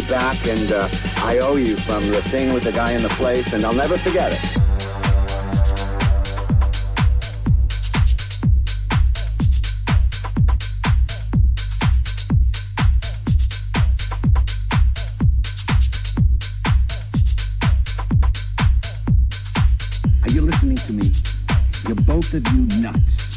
[0.00, 3.08] way back, and uh, I owe you from the thing with the guy in the
[3.10, 4.56] place, and I'll never forget it.
[20.22, 21.10] Are you listening to me?
[21.86, 23.29] You're both of you nuts.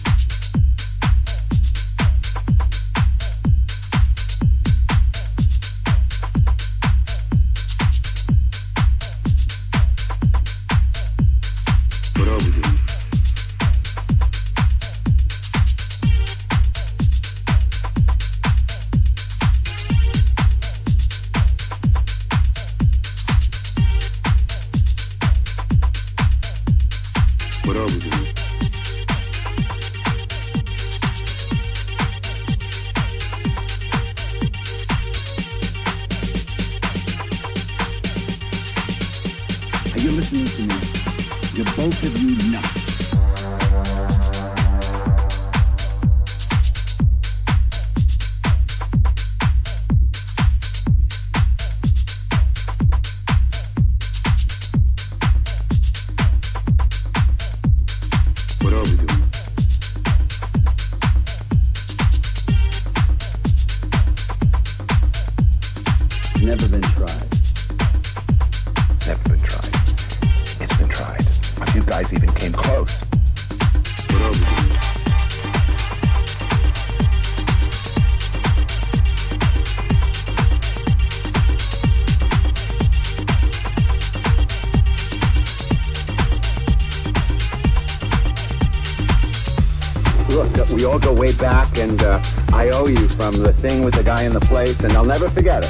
[95.04, 95.63] I'll never forget.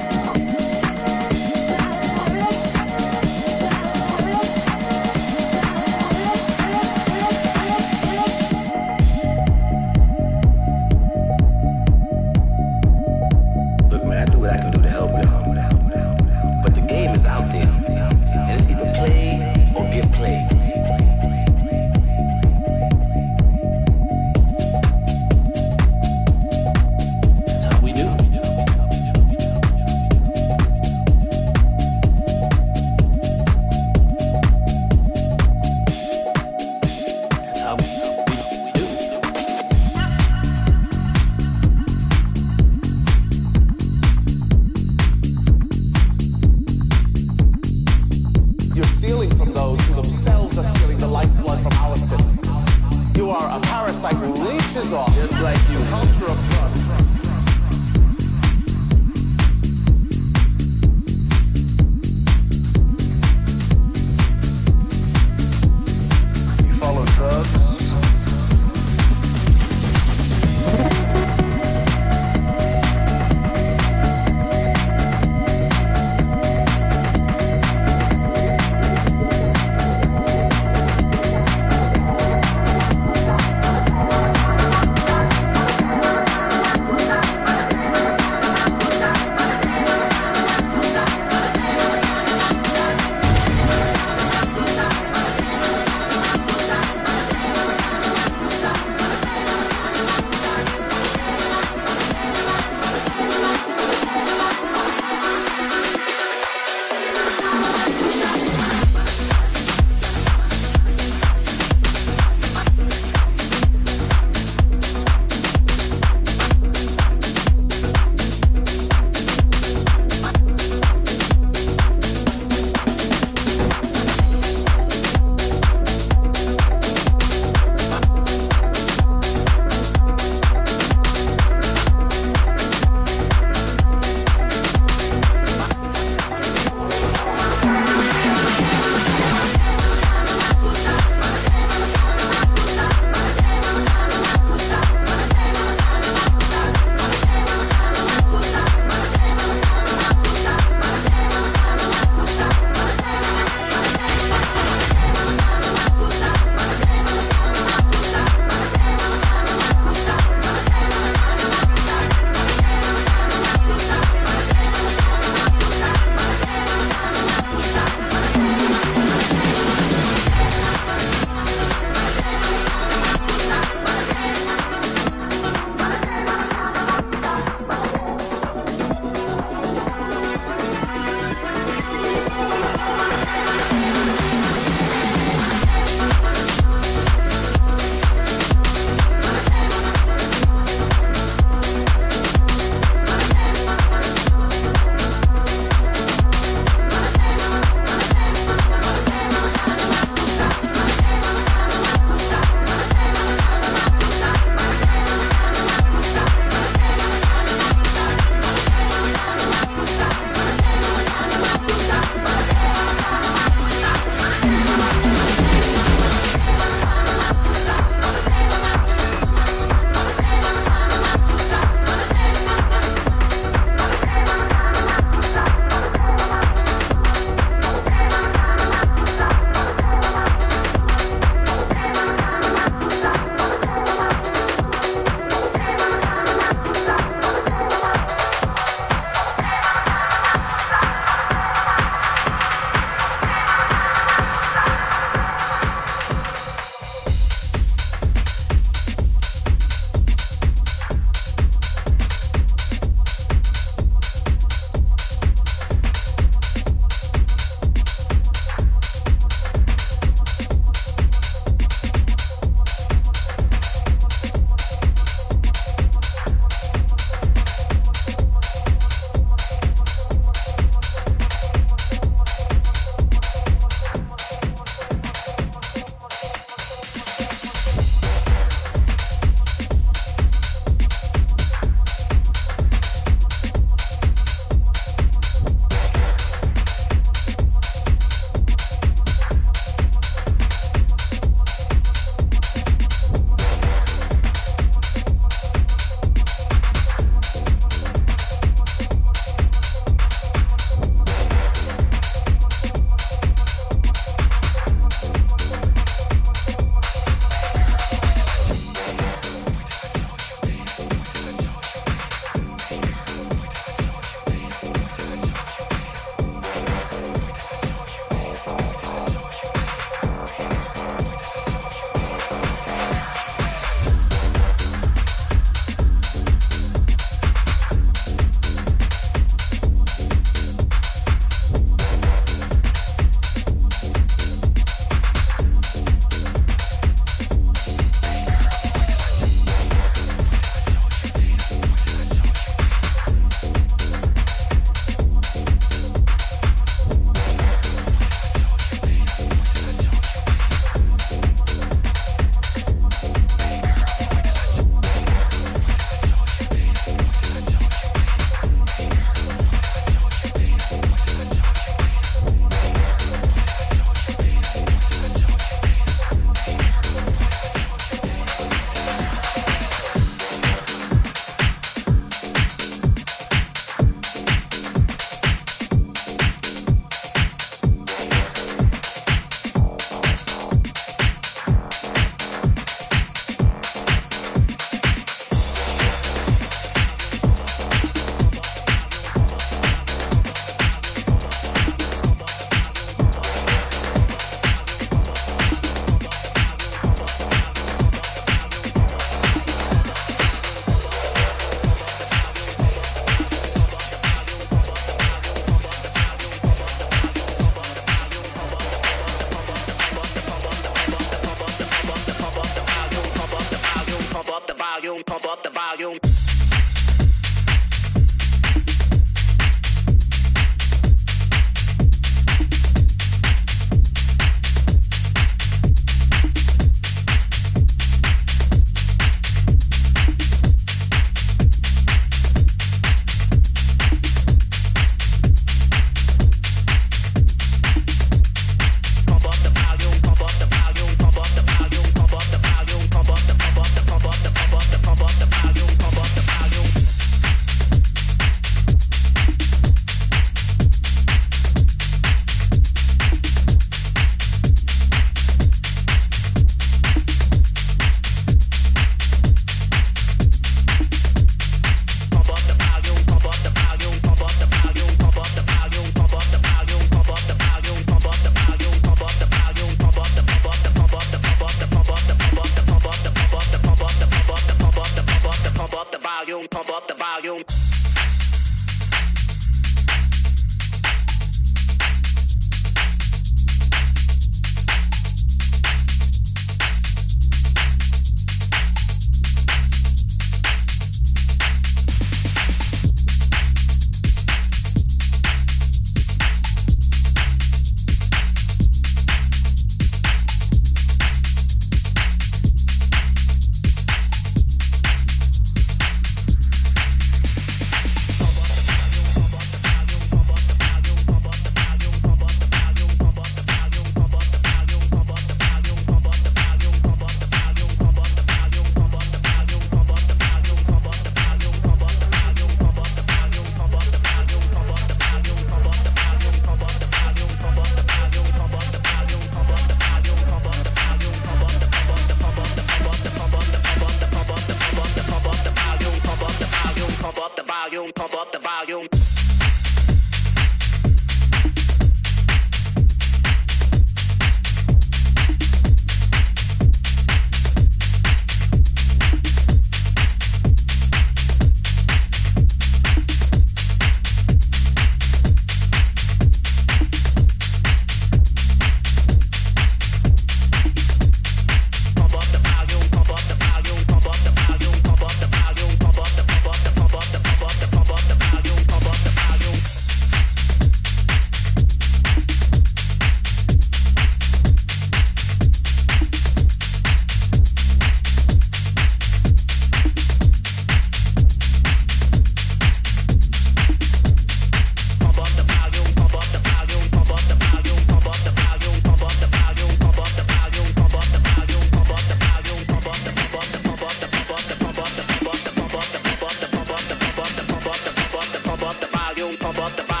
[599.59, 600.00] up the volume.